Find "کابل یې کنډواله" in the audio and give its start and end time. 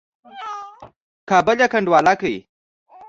1.29-2.13